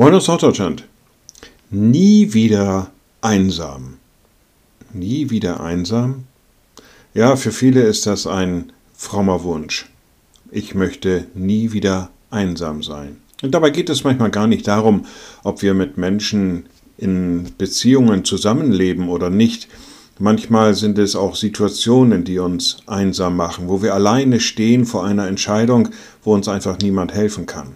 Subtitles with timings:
[0.00, 0.84] Moin aus Norddeutschland.
[1.70, 3.94] Nie wieder einsam.
[4.92, 6.26] Nie wieder einsam?
[7.14, 9.90] Ja, für viele ist das ein frommer Wunsch.
[10.52, 13.16] Ich möchte nie wieder einsam sein.
[13.42, 15.04] Und dabei geht es manchmal gar nicht darum,
[15.42, 19.66] ob wir mit Menschen in Beziehungen zusammenleben oder nicht.
[20.20, 25.26] Manchmal sind es auch Situationen, die uns einsam machen, wo wir alleine stehen vor einer
[25.26, 25.88] Entscheidung,
[26.22, 27.74] wo uns einfach niemand helfen kann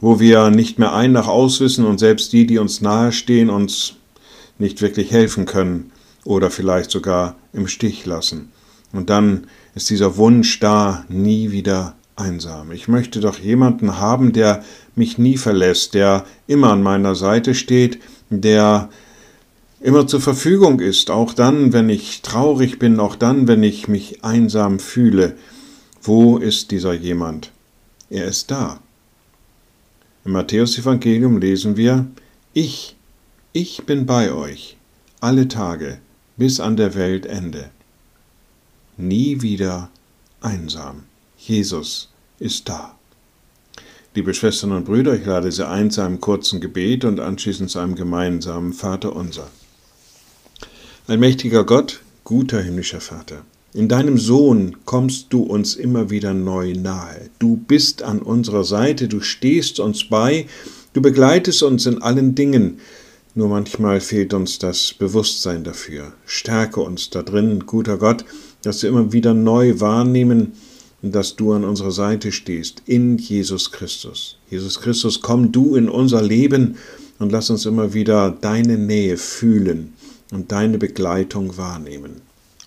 [0.00, 3.94] wo wir nicht mehr ein nach aus wissen und selbst die, die uns nahestehen, uns
[4.58, 5.90] nicht wirklich helfen können
[6.24, 8.52] oder vielleicht sogar im Stich lassen.
[8.92, 12.72] Und dann ist dieser Wunsch da, nie wieder einsam.
[12.72, 17.98] Ich möchte doch jemanden haben, der mich nie verlässt, der immer an meiner Seite steht,
[18.30, 18.88] der
[19.80, 24.24] immer zur Verfügung ist, auch dann, wenn ich traurig bin, auch dann, wenn ich mich
[24.24, 25.36] einsam fühle.
[26.02, 27.52] Wo ist dieser jemand?
[28.10, 28.80] Er ist da.
[30.28, 32.06] Im Matthäusevangelium lesen wir,
[32.52, 32.96] Ich,
[33.54, 34.76] ich bin bei euch,
[35.20, 36.00] alle Tage,
[36.36, 37.70] bis an der Weltende.
[38.98, 39.88] Nie wieder
[40.42, 41.04] einsam.
[41.38, 42.94] Jesus ist da.
[44.14, 47.78] Liebe Schwestern und Brüder, ich lade Sie ein zu einem kurzen Gebet und anschließend zu
[47.78, 49.48] einem gemeinsamen Vater unser.
[51.06, 53.46] Allmächtiger Gott, guter himmlischer Vater,
[53.78, 57.30] in deinem Sohn kommst du uns immer wieder neu nahe.
[57.38, 60.46] Du bist an unserer Seite, du stehst uns bei,
[60.94, 62.80] du begleitest uns in allen Dingen.
[63.36, 66.12] Nur manchmal fehlt uns das Bewusstsein dafür.
[66.26, 68.24] Stärke uns da drin, guter Gott,
[68.62, 70.54] dass wir immer wieder neu wahrnehmen,
[71.00, 74.38] dass du an unserer Seite stehst, in Jesus Christus.
[74.50, 76.78] Jesus Christus, komm du in unser Leben
[77.20, 79.92] und lass uns immer wieder deine Nähe fühlen
[80.32, 82.27] und deine Begleitung wahrnehmen